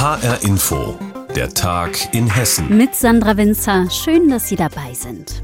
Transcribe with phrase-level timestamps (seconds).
[0.00, 0.98] HR Info,
[1.36, 2.74] der Tag in Hessen.
[2.74, 5.42] Mit Sandra Winzer, schön, dass Sie dabei sind.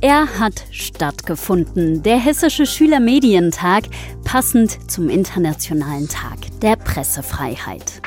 [0.00, 3.84] Er hat stattgefunden, der Hessische Schülermedientag,
[4.24, 8.02] passend zum Internationalen Tag der Pressefreiheit.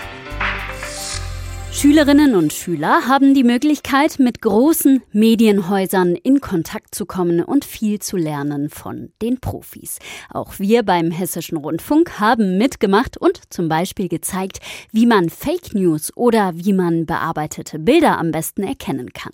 [1.77, 7.99] Schülerinnen und Schüler haben die Möglichkeit, mit großen Medienhäusern in Kontakt zu kommen und viel
[7.99, 9.99] zu lernen von den Profis.
[10.31, 14.57] Auch wir beim Hessischen Rundfunk haben mitgemacht und zum Beispiel gezeigt,
[14.91, 19.33] wie man Fake News oder wie man bearbeitete Bilder am besten erkennen kann.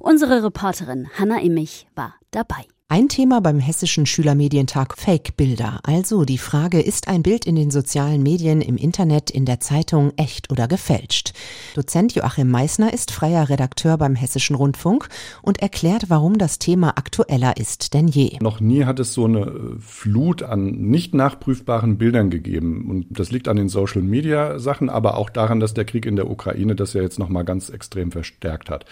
[0.00, 2.73] Unsere Reporterin Hanna Immich war dabei.
[2.90, 5.80] Ein Thema beim Hessischen Schülermedientag Fake-Bilder.
[5.84, 10.12] Also die Frage, ist ein Bild in den sozialen Medien, im Internet, in der Zeitung
[10.18, 11.32] echt oder gefälscht?
[11.74, 15.08] Dozent Joachim Meissner ist freier Redakteur beim Hessischen Rundfunk
[15.40, 18.36] und erklärt, warum das Thema aktueller ist denn je.
[18.42, 22.90] Noch nie hat es so eine äh, Flut an nicht nachprüfbaren Bildern gegeben.
[22.90, 26.74] Und das liegt an den Social-Media-Sachen, aber auch daran, dass der Krieg in der Ukraine
[26.74, 28.84] das ja jetzt nochmal ganz extrem verstärkt hat.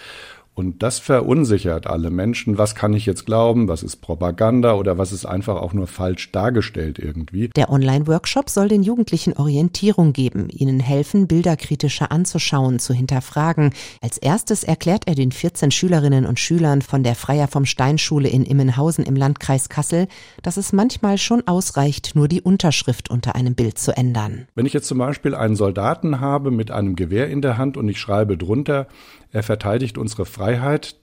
[0.55, 2.59] Und das verunsichert alle Menschen.
[2.59, 3.67] Was kann ich jetzt glauben?
[3.67, 7.49] Was ist Propaganda oder was ist einfach auch nur falsch dargestellt irgendwie?
[7.55, 13.73] Der Online-Workshop soll den Jugendlichen Orientierung geben, ihnen helfen, Bilder kritischer anzuschauen, zu hinterfragen.
[14.01, 18.29] Als erstes erklärt er den 14 Schülerinnen und Schülern von der Freier vom Stein Schule
[18.29, 20.07] in Immenhausen im Landkreis Kassel,
[20.43, 24.47] dass es manchmal schon ausreicht, nur die Unterschrift unter einem Bild zu ändern.
[24.53, 27.89] Wenn ich jetzt zum Beispiel einen Soldaten habe mit einem Gewehr in der Hand und
[27.89, 28.87] ich schreibe drunter,
[29.31, 30.42] er verteidigt unsere Freiheit,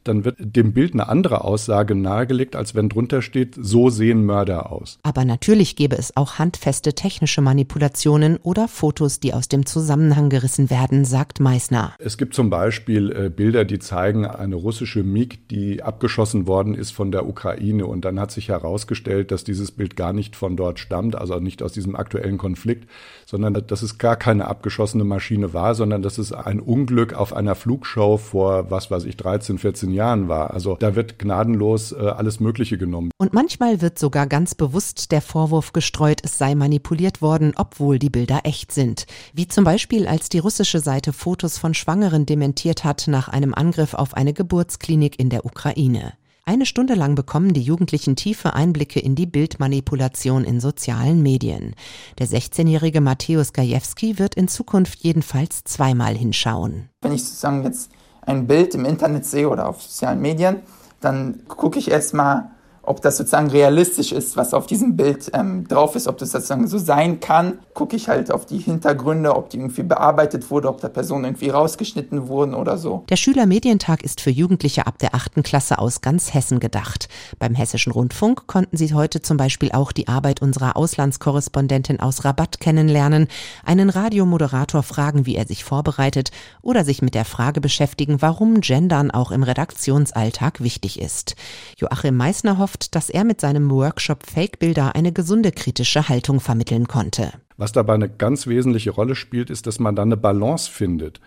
[0.04, 4.72] dann wird dem Bild eine andere Aussage nahegelegt, als wenn drunter steht, so sehen Mörder
[4.72, 4.98] aus.
[5.02, 10.70] Aber natürlich gäbe es auch handfeste technische Manipulationen oder Fotos, die aus dem Zusammenhang gerissen
[10.70, 11.94] werden, sagt Meissner.
[11.98, 16.90] Es gibt zum Beispiel äh, Bilder, die zeigen eine russische MiG, die abgeschossen worden ist
[16.90, 17.86] von der Ukraine.
[17.86, 21.62] Und dann hat sich herausgestellt, dass dieses Bild gar nicht von dort stammt, also nicht
[21.62, 22.88] aus diesem aktuellen Konflikt,
[23.26, 27.54] sondern dass es gar keine abgeschossene Maschine war, sondern dass es ein Unglück auf einer
[27.54, 30.52] Flugshow vor, was weiß ich, 13, 14 Jahren war.
[30.52, 33.10] Also da wird gnadenlos äh, alles Mögliche genommen.
[33.16, 38.10] Und manchmal wird sogar ganz bewusst der Vorwurf gestreut, es sei manipuliert worden, obwohl die
[38.10, 39.06] Bilder echt sind.
[39.32, 43.94] Wie zum Beispiel, als die russische Seite Fotos von Schwangeren dementiert hat nach einem Angriff
[43.94, 46.14] auf eine Geburtsklinik in der Ukraine.
[46.44, 51.76] Eine Stunde lang bekommen die Jugendlichen tiefe Einblicke in die Bildmanipulation in sozialen Medien.
[52.18, 56.88] Der 16-jährige Matthäus Gajewski wird in Zukunft jedenfalls zweimal hinschauen.
[57.02, 57.92] Wenn ich sozusagen jetzt
[58.22, 60.60] ein Bild im Internet sehe oder auf sozialen Medien,
[61.00, 62.50] dann gucke ich erstmal,
[62.82, 66.66] ob das sozusagen realistisch ist, was auf diesem Bild ähm, drauf ist, ob das sozusagen
[66.66, 67.58] so sein kann.
[67.74, 71.50] Gucke ich halt auf die Hintergründe, ob die irgendwie bearbeitet wurde, ob da Personen irgendwie
[71.50, 73.04] rausgeschnitten wurden oder so.
[73.10, 77.08] Der Schülermedientag ist für Jugendliche ab der achten Klasse aus ganz Hessen gedacht.
[77.38, 82.60] Beim Hessischen Rundfunk konnten sie heute zum Beispiel auch die Arbeit unserer Auslandskorrespondentin aus Rabatt
[82.60, 83.28] kennenlernen,
[83.64, 86.30] einen Radiomoderator fragen, wie er sich vorbereitet
[86.62, 91.36] oder sich mit der Frage beschäftigen, warum Gendern auch im Redaktionsalltag wichtig ist.
[91.76, 96.86] Joachim Meissner hofft, hofft, dass er mit seinem Workshop Fake-Bilder eine gesunde kritische Haltung vermitteln
[96.86, 97.32] konnte.
[97.56, 101.20] Was dabei eine ganz wesentliche Rolle spielt, ist, dass man da eine Balance findet.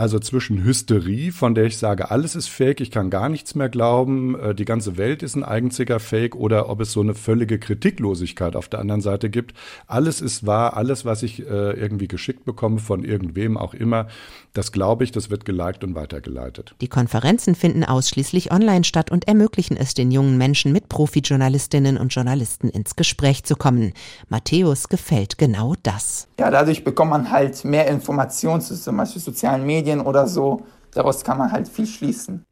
[0.00, 3.68] Also zwischen Hysterie, von der ich sage, alles ist fake, ich kann gar nichts mehr
[3.68, 7.58] glauben, äh, die ganze Welt ist ein einziger Fake oder ob es so eine völlige
[7.58, 9.52] Kritiklosigkeit auf der anderen Seite gibt.
[9.86, 14.06] Alles ist wahr, alles, was ich äh, irgendwie geschickt bekomme von irgendwem auch immer,
[14.54, 16.74] das glaube ich, das wird geliked und weitergeleitet.
[16.80, 22.14] Die Konferenzen finden ausschließlich online statt und ermöglichen es den jungen Menschen mit Profi-Journalistinnen und
[22.14, 23.92] Journalisten ins Gespräch zu kommen.
[24.30, 26.26] Matthäus gefällt genau das.
[26.38, 30.66] Ja, dadurch bekommt man halt mehr Informationen zu zum Beispiel sozialen Medien Medien oder so.
[30.92, 32.44] Daraus kann man halt viel schließen.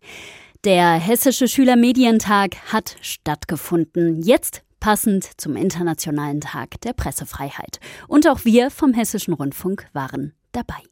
[0.64, 4.22] Der Hessische Schülermedientag hat stattgefunden.
[4.22, 7.80] Jetzt passend zum Internationalen Tag der Pressefreiheit.
[8.06, 10.82] Und auch wir vom Hessischen Rundfunk waren dabei.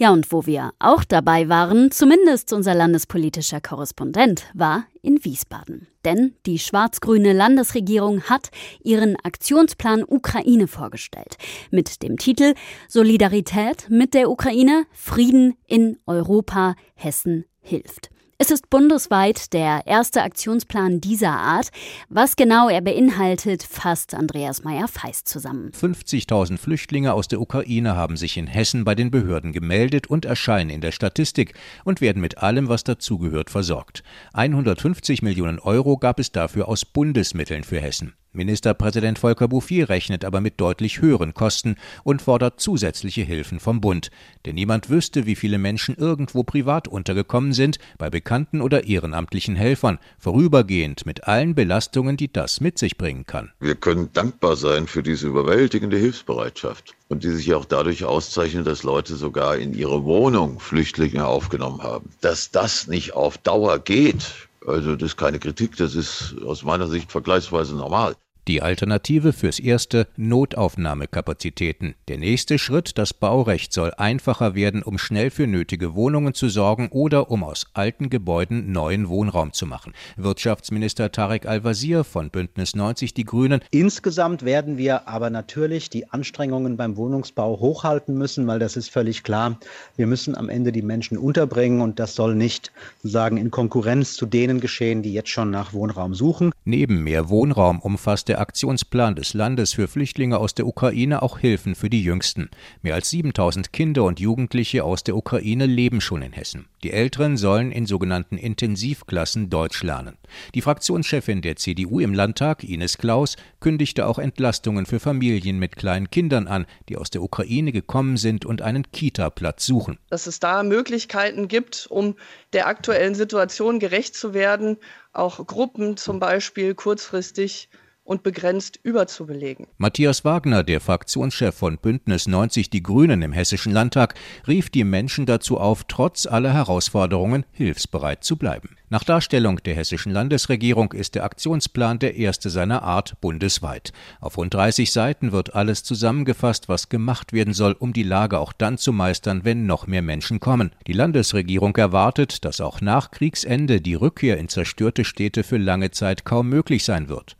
[0.00, 5.88] Ja, und wo wir auch dabei waren, zumindest unser landespolitischer Korrespondent, war in Wiesbaden.
[6.06, 8.48] Denn die schwarz-grüne Landesregierung hat
[8.82, 11.36] ihren Aktionsplan Ukraine vorgestellt.
[11.70, 12.54] Mit dem Titel
[12.88, 18.08] Solidarität mit der Ukraine, Frieden in Europa, Hessen hilft.
[18.42, 21.68] Es ist bundesweit der erste Aktionsplan dieser Art.
[22.08, 25.72] Was genau er beinhaltet, fasst Andreas Meyer-Feist zusammen.
[25.72, 30.70] 50.000 Flüchtlinge aus der Ukraine haben sich in Hessen bei den Behörden gemeldet und erscheinen
[30.70, 31.52] in der Statistik
[31.84, 34.02] und werden mit allem, was dazugehört, versorgt.
[34.32, 38.14] 150 Millionen Euro gab es dafür aus Bundesmitteln für Hessen.
[38.32, 41.74] Ministerpräsident Volker Bouffier rechnet aber mit deutlich höheren Kosten
[42.04, 44.10] und fordert zusätzliche Hilfen vom Bund.
[44.46, 49.98] Denn niemand wüsste, wie viele Menschen irgendwo privat untergekommen sind, bei bekannten oder ehrenamtlichen Helfern,
[50.18, 53.50] vorübergehend mit allen Belastungen, die das mit sich bringen kann.
[53.58, 58.84] Wir können dankbar sein für diese überwältigende Hilfsbereitschaft und die sich auch dadurch auszeichnet, dass
[58.84, 62.10] Leute sogar in ihre Wohnung Flüchtlinge aufgenommen haben.
[62.20, 66.86] Dass das nicht auf Dauer geht, also das ist keine Kritik, das ist aus meiner
[66.86, 68.16] Sicht vergleichsweise normal.
[68.50, 71.94] Die Alternative fürs erste Notaufnahmekapazitäten.
[72.08, 76.88] Der nächste Schritt, das Baurecht soll einfacher werden, um schnell für nötige Wohnungen zu sorgen
[76.88, 79.92] oder um aus alten Gebäuden neuen Wohnraum zu machen.
[80.16, 83.60] Wirtschaftsminister Tarek Al-Wazir von Bündnis 90 Die Grünen.
[83.70, 89.22] Insgesamt werden wir aber natürlich die Anstrengungen beim Wohnungsbau hochhalten müssen, weil das ist völlig
[89.22, 89.60] klar.
[89.96, 94.26] Wir müssen am Ende die Menschen unterbringen und das soll nicht sozusagen in Konkurrenz zu
[94.26, 96.50] denen geschehen, die jetzt schon nach Wohnraum suchen.
[96.64, 101.74] Neben mehr Wohnraum umfasst der Aktionsplan des Landes für Flüchtlinge aus der Ukraine auch Hilfen
[101.74, 102.50] für die Jüngsten.
[102.82, 106.66] Mehr als 7000 Kinder und Jugendliche aus der Ukraine leben schon in Hessen.
[106.82, 110.16] Die Älteren sollen in sogenannten Intensivklassen Deutsch lernen.
[110.54, 116.10] Die Fraktionschefin der CDU im Landtag, Ines Klaus, kündigte auch Entlastungen für Familien mit kleinen
[116.10, 119.98] Kindern an, die aus der Ukraine gekommen sind und einen Kita-Platz suchen.
[120.08, 122.16] Dass es da Möglichkeiten gibt, um
[122.54, 124.78] der aktuellen Situation gerecht zu werden,
[125.12, 127.68] auch Gruppen zum Beispiel kurzfristig
[128.04, 129.66] und begrenzt überzubelegen.
[129.78, 134.14] Matthias Wagner, der Fraktionschef von Bündnis 90 Die Grünen im Hessischen Landtag,
[134.48, 138.76] rief die Menschen dazu auf, trotz aller Herausforderungen hilfsbereit zu bleiben.
[138.92, 143.92] Nach Darstellung der hessischen Landesregierung ist der Aktionsplan der erste seiner Art bundesweit.
[144.20, 148.52] Auf rund 30 Seiten wird alles zusammengefasst, was gemacht werden soll, um die Lage auch
[148.52, 150.72] dann zu meistern, wenn noch mehr Menschen kommen.
[150.88, 156.24] Die Landesregierung erwartet, dass auch nach Kriegsende die Rückkehr in zerstörte Städte für lange Zeit
[156.24, 157.36] kaum möglich sein wird.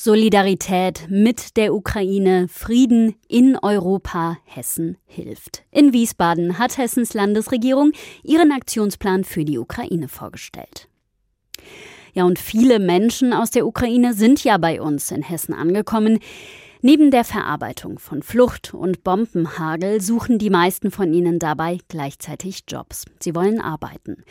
[0.00, 5.64] Solidarität mit der Ukraine, Frieden in Europa, Hessen hilft.
[5.72, 7.90] In Wiesbaden hat Hessens Landesregierung
[8.22, 10.77] ihren Aktionsplan für die Ukraine vorgestellt.
[12.14, 16.18] Ja, und viele Menschen aus der Ukraine sind ja bei uns in Hessen angekommen.
[16.80, 23.04] Neben der Verarbeitung von Flucht und Bombenhagel suchen die meisten von ihnen dabei gleichzeitig Jobs.
[23.18, 24.22] Sie wollen arbeiten.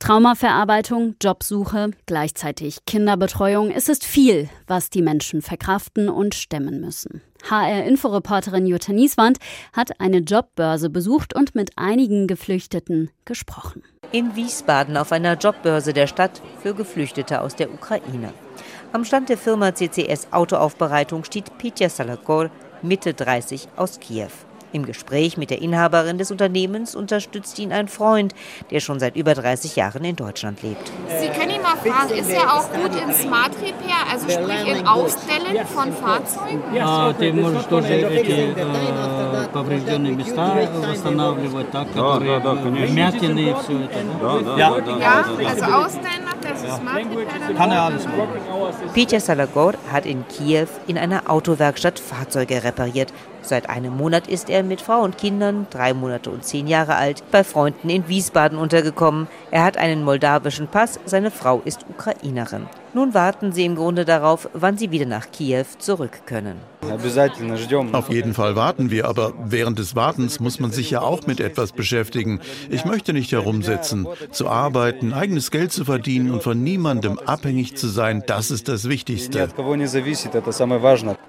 [0.00, 3.70] Traumaverarbeitung, Jobsuche, gleichzeitig Kinderbetreuung.
[3.70, 7.22] Es ist viel, was die Menschen verkraften und stemmen müssen.
[7.48, 9.38] HR-Inforeporterin Jutta Nieswand
[9.72, 13.84] hat eine Jobbörse besucht und mit einigen Geflüchteten gesprochen.
[14.12, 18.34] In Wiesbaden auf einer Jobbörse der Stadt für Geflüchtete aus der Ukraine.
[18.92, 22.50] Am Stand der Firma CCS Autoaufbereitung steht Pitya Salakor,
[22.82, 24.28] Mitte 30 aus Kiew.
[24.72, 28.34] Im Gespräch mit der Inhaberin des Unternehmens unterstützt ihn ein Freund,
[28.70, 30.92] der schon seit über 30 Jahren in Deutschland lebt.
[31.20, 34.86] Sie können ihn mal fragen, ist er auch gut in Smart Repair, also sprich in
[35.31, 36.61] Aufstellen von Fahrzeugen?
[36.73, 38.55] Ja, die muss тоже эти
[39.53, 43.99] поврежденные места восстанавливать, так, которые вмятины и все это.
[44.57, 44.73] Ja,
[45.47, 47.55] also Ausstellen macht er, also Smart Repair.
[47.55, 48.27] Kann er alles machen.
[48.93, 53.13] Peter Salagor hat in Kiew in einer Autowerkstatt Fahrzeuge repariert.
[53.41, 57.23] Seit einem Monat ist er mit Frau und Kindern, drei Monate und zehn Jahre alt,
[57.31, 59.27] bei Freunden in Wiesbaden untergekommen.
[59.51, 62.67] Er hat einen moldawischen Pass, seine Frau ist Ukrainerin.
[62.94, 66.56] Nun warten sie im Grunde darauf, wann sie wieder nach Kiew zurück können.
[67.92, 71.40] Auf jeden Fall warten wir, aber während des Wartens muss man sich ja auch mit
[71.40, 72.40] etwas beschäftigen.
[72.68, 74.06] Ich möchte nicht herumsitzen.
[74.30, 78.88] Zu arbeiten, eigenes Geld zu verdienen und von niemandem abhängig zu sein, das ist das
[78.88, 79.48] Wichtigste.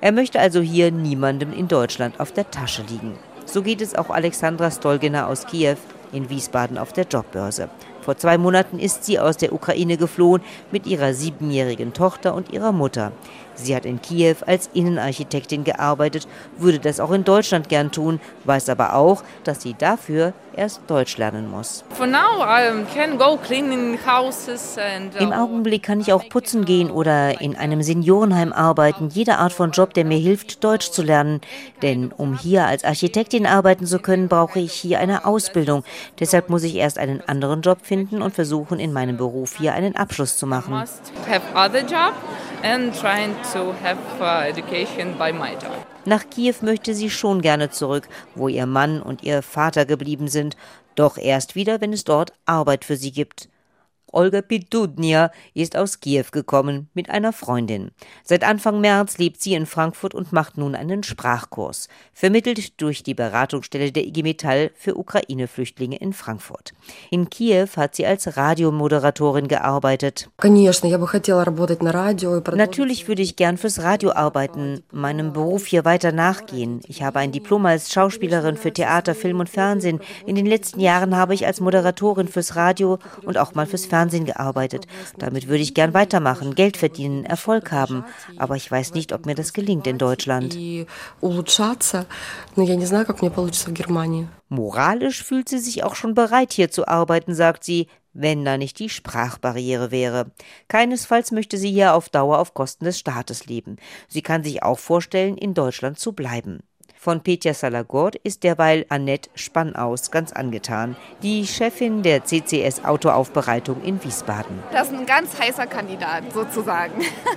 [0.01, 3.13] Er möchte also hier niemandem in Deutschland auf der Tasche liegen.
[3.45, 5.77] So geht es auch Alexandra Stolgina aus Kiew
[6.11, 7.69] in Wiesbaden auf der Jobbörse.
[8.03, 10.41] Vor zwei Monaten ist sie aus der Ukraine geflohen
[10.71, 13.13] mit ihrer siebenjährigen Tochter und ihrer Mutter.
[13.55, 18.69] Sie hat in Kiew als Innenarchitektin gearbeitet, würde das auch in Deutschland gern tun, weiß
[18.69, 21.83] aber auch, dass sie dafür erst Deutsch lernen muss.
[21.99, 22.05] Uh,
[25.19, 29.71] Im Augenblick kann ich auch putzen gehen oder in einem Seniorenheim arbeiten, jede Art von
[29.71, 31.41] Job, der mir hilft, Deutsch zu lernen.
[31.81, 35.83] Denn um hier als Architektin arbeiten zu können, brauche ich hier eine Ausbildung.
[36.19, 39.95] Deshalb muss ich erst einen anderen Job finden und versuchen, in meinem Beruf hier einen
[39.95, 40.73] Abschluss zu machen
[46.05, 50.57] Nach Kiew möchte sie schon gerne zurück, wo ihr Mann und ihr Vater geblieben sind,
[50.95, 53.47] doch erst wieder, wenn es dort Arbeit für sie gibt.
[54.13, 57.89] Olga Pidudnia ist aus Kiew gekommen mit einer Freundin.
[58.23, 63.15] Seit Anfang März lebt sie in Frankfurt und macht nun einen Sprachkurs, vermittelt durch die
[63.15, 66.73] Beratungsstelle der IG Metall für Ukraine-Flüchtlinge in Frankfurt.
[67.09, 70.29] In Kiew hat sie als Radiomoderatorin gearbeitet.
[72.55, 76.81] Natürlich würde ich gern fürs Radio arbeiten, meinem Beruf hier weiter nachgehen.
[76.87, 79.99] Ich habe ein Diplom als Schauspielerin für Theater, Film und Fernsehen.
[80.27, 84.02] In den letzten Jahren habe ich als Moderatorin fürs Radio und auch mal fürs Fernsehen
[84.09, 84.87] gearbeitet.
[85.17, 88.03] Damit würde ich gern weitermachen, Geld verdienen, Erfolg haben.
[88.37, 90.55] Aber ich weiß nicht, ob mir das gelingt in Deutschland.
[94.49, 98.79] Moralisch fühlt sie sich auch schon bereit, hier zu arbeiten, sagt sie, wenn da nicht
[98.79, 100.31] die Sprachbarriere wäre.
[100.67, 103.77] Keinesfalls möchte sie hier auf Dauer auf Kosten des Staates leben.
[104.07, 106.59] Sie kann sich auch vorstellen, in Deutschland zu bleiben.
[107.03, 114.01] Von Petja Salagord ist derweil Annette Spannaus ganz angetan, die Chefin der CCS Autoaufbereitung in
[114.01, 114.63] Wiesbaden.
[114.71, 116.93] Das ist ein ganz heißer Kandidat sozusagen.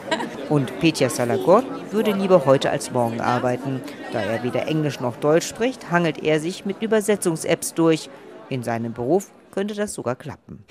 [0.51, 3.81] Und Petja Salagord würde lieber heute als morgen arbeiten.
[4.13, 8.09] Da er weder Englisch noch Deutsch spricht, hangelt er sich mit Übersetzungs-Apps durch.
[8.49, 10.65] In seinem Beruf könnte das sogar klappen.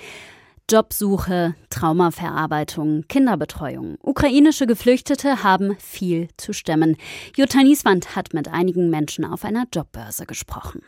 [0.69, 3.97] Jobsuche, Traumaverarbeitung, Kinderbetreuung.
[4.01, 6.97] Ukrainische Geflüchtete haben viel zu stemmen.
[7.37, 10.81] Jutta Nieswand hat mit einigen Menschen auf einer Jobbörse gesprochen.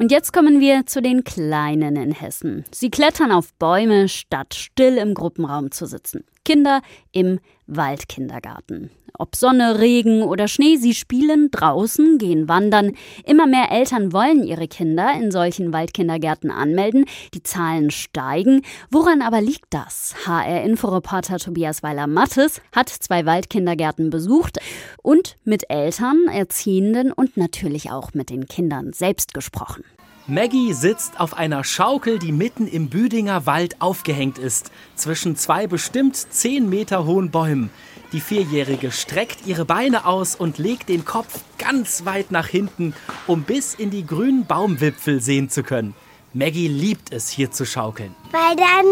[0.00, 2.64] Und jetzt kommen wir zu den Kleinen in Hessen.
[2.72, 6.24] Sie klettern auf Bäume, statt still im Gruppenraum zu sitzen.
[6.42, 6.80] Kinder
[7.12, 8.90] im Waldkindergarten.
[9.18, 12.92] Ob Sonne, Regen oder Schnee, sie spielen draußen, gehen wandern.
[13.26, 17.04] Immer mehr Eltern wollen ihre Kinder in solchen Waldkindergärten anmelden.
[17.34, 18.62] Die Zahlen steigen.
[18.90, 20.14] Woran aber liegt das?
[20.26, 24.58] HR-Inforeporter Tobias Weiler-Mattes hat zwei Waldkindergärten besucht
[25.02, 29.84] und mit Eltern, Erziehenden und natürlich auch mit den Kindern selbst gesprochen.
[30.26, 36.14] Maggie sitzt auf einer Schaukel, die mitten im Büdinger Wald aufgehängt ist, zwischen zwei bestimmt
[36.16, 37.70] zehn Meter hohen Bäumen.
[38.12, 42.94] Die Vierjährige streckt ihre Beine aus und legt den Kopf ganz weit nach hinten,
[43.26, 45.94] um bis in die grünen Baumwipfel sehen zu können.
[46.32, 48.14] Maggie liebt es, hier zu schaukeln.
[48.30, 48.86] Weil dann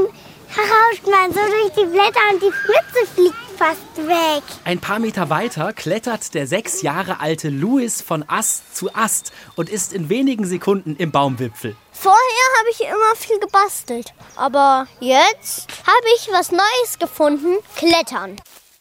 [0.56, 4.44] rauscht man so durch die Blätter und die Spitze fliegt fast weg.
[4.64, 9.68] Ein paar Meter weiter klettert der sechs Jahre alte Louis von Ast zu Ast und
[9.68, 11.74] ist in wenigen Sekunden im Baumwipfel.
[11.90, 14.14] Vorher habe ich immer viel gebastelt.
[14.36, 18.36] Aber jetzt habe ich was Neues gefunden: Klettern.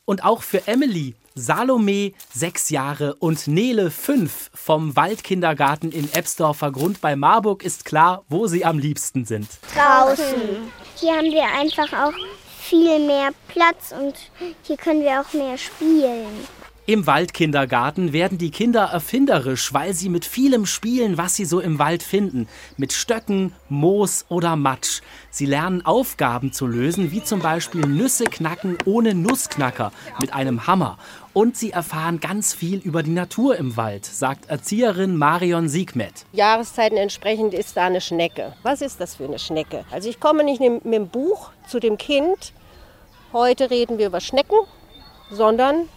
[0.06, 7.02] Und auch für Emily, Salome, sechs Jahre, und Nele, fünf, vom Waldkindergarten in Ebsdorfer Grund
[7.02, 9.48] bei Marburg ist klar, wo sie am liebsten sind.
[9.76, 10.72] Draußen.
[10.96, 12.14] Hier haben wir einfach auch
[12.68, 14.16] viel mehr Platz und
[14.64, 16.48] hier können wir auch mehr spielen.
[16.90, 21.80] Im Waldkindergarten werden die Kinder erfinderisch, weil sie mit vielem spielen, was sie so im
[21.80, 22.48] Wald finden.
[22.78, 25.02] Mit Stöcken, Moos oder Matsch.
[25.30, 30.98] Sie lernen Aufgaben zu lösen, wie zum Beispiel Nüsse knacken ohne Nussknacker mit einem Hammer.
[31.34, 36.26] Und sie erfahren ganz viel über die Natur im Wald, sagt Erzieherin Marion Siegmet.
[36.32, 38.54] Jahreszeiten entsprechend ist da eine Schnecke.
[38.64, 39.84] Was ist das für eine Schnecke?
[39.92, 42.54] Also ich komme nicht mit dem Buch zu dem Kind,
[43.34, 44.58] heute reden wir über Schnecken,
[45.32, 45.90] sondern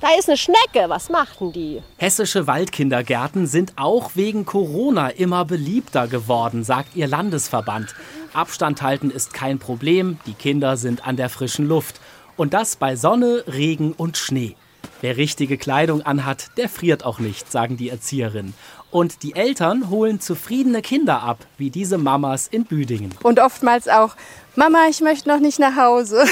[0.00, 1.82] da ist eine Schnecke, was machten die?
[1.96, 7.94] Hessische Waldkindergärten sind auch wegen Corona immer beliebter geworden, sagt ihr Landesverband.
[8.34, 12.00] Abstand halten ist kein Problem, die Kinder sind an der frischen Luft.
[12.36, 14.56] Und das bei Sonne, Regen und Schnee.
[15.00, 18.52] Wer richtige Kleidung anhat, der friert auch nicht, sagen die Erzieherinnen.
[18.96, 23.12] Und die Eltern holen zufriedene Kinder ab, wie diese Mamas in Büdingen.
[23.22, 24.16] Und oftmals auch,
[24.54, 26.24] Mama, ich möchte noch nicht nach Hause.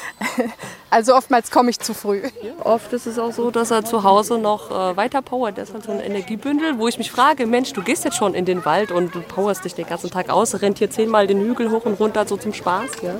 [0.90, 2.24] also oftmals komme ich zu früh.
[2.62, 5.56] Oft ist es auch so, dass er zu Hause noch äh, weiter powert.
[5.56, 8.34] Das ist halt so ein Energiebündel, wo ich mich frage, Mensch, du gehst jetzt schon
[8.34, 11.40] in den Wald und du powerst dich den ganzen Tag aus, rennt hier zehnmal den
[11.40, 13.00] Hügel hoch und runter so zum Spaß.
[13.02, 13.14] Ja?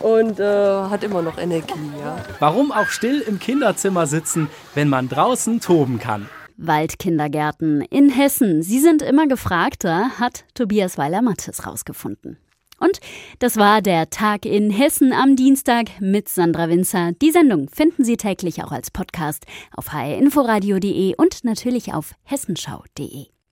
[0.00, 1.92] und äh, hat immer noch Energie.
[2.00, 2.16] Ja.
[2.38, 6.30] Warum auch still im Kinderzimmer sitzen, wenn man draußen toben kann?
[6.58, 12.36] Waldkindergärten in Hessen, sie sind immer gefragter, hat Tobias Weiler-Mattes rausgefunden.
[12.80, 13.00] Und
[13.38, 17.12] das war der Tag in Hessen am Dienstag mit Sandra Winzer.
[17.20, 23.37] Die Sendung finden Sie täglich auch als Podcast auf hrinforadio.de und natürlich auf hessenschau.de.